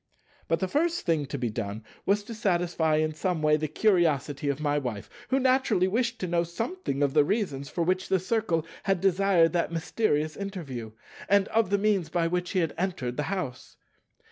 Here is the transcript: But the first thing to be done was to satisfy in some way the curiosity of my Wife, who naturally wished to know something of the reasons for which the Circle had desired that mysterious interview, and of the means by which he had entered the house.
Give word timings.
But 0.47 0.59
the 0.61 0.67
first 0.67 1.05
thing 1.05 1.27
to 1.27 1.37
be 1.37 1.51
done 1.51 1.83
was 2.07 2.23
to 2.23 2.33
satisfy 2.33 2.95
in 2.95 3.13
some 3.13 3.43
way 3.43 3.55
the 3.55 3.67
curiosity 3.67 4.49
of 4.49 4.59
my 4.59 4.79
Wife, 4.79 5.11
who 5.29 5.39
naturally 5.39 5.87
wished 5.87 6.17
to 6.21 6.27
know 6.27 6.43
something 6.43 7.03
of 7.03 7.13
the 7.13 7.23
reasons 7.23 7.69
for 7.69 7.83
which 7.83 8.09
the 8.09 8.17
Circle 8.17 8.65
had 8.81 8.99
desired 8.99 9.53
that 9.53 9.71
mysterious 9.71 10.35
interview, 10.35 10.93
and 11.29 11.47
of 11.49 11.69
the 11.69 11.77
means 11.77 12.09
by 12.09 12.25
which 12.25 12.49
he 12.53 12.59
had 12.61 12.73
entered 12.79 13.15
the 13.15 13.21
house. 13.29 13.77